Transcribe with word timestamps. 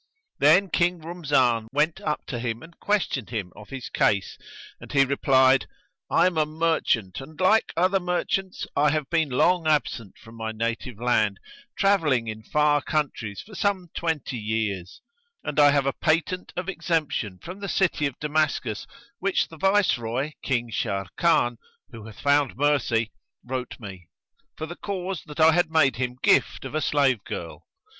Then 0.39 0.71
King 0.71 0.97
Rumzan 0.99 1.67
went 1.71 2.01
up 2.01 2.25
to 2.25 2.39
him 2.39 2.63
and 2.63 2.75
questioned 2.79 3.29
him 3.29 3.51
of 3.55 3.69
his 3.69 3.87
case 3.87 4.35
and 4.79 4.91
he 4.91 5.05
replied, 5.05 5.67
"I 6.09 6.25
am 6.25 6.39
a 6.39 6.45
merchant 6.47 7.21
and, 7.21 7.39
like 7.39 7.71
other 7.77 7.99
merchants, 7.99 8.65
I 8.75 8.89
have 8.89 9.11
been 9.11 9.29
long 9.29 9.67
absent 9.67 10.17
from 10.17 10.33
my 10.37 10.53
native 10.53 10.97
land, 10.99 11.39
travelling 11.77 12.27
in 12.27 12.41
far 12.41 12.81
countries 12.81 13.41
for 13.45 13.53
some 13.53 13.91
twenty 13.93 14.37
years; 14.39 15.03
and 15.43 15.59
I 15.59 15.69
have 15.69 15.85
a 15.85 15.93
patent 15.93 16.51
of 16.55 16.67
exemption 16.67 17.37
from 17.37 17.59
the 17.59 17.69
city 17.69 18.07
of 18.07 18.17
Damascus 18.19 18.87
which 19.19 19.49
the 19.49 19.57
Viceroy, 19.57 20.31
King 20.41 20.71
Sharrkan 20.71 21.57
(who 21.91 22.07
hath 22.07 22.19
found 22.21 22.57
mercy) 22.57 23.11
wrote 23.45 23.79
me, 23.79 24.07
for 24.57 24.65
the 24.65 24.75
cause 24.77 25.21
that 25.27 25.39
I 25.39 25.51
had 25.51 25.69
made 25.69 25.97
him 25.97 26.17
gift 26.23 26.65
of 26.65 26.73
a 26.73 26.81
slave 26.81 27.23
girl. 27.23 27.67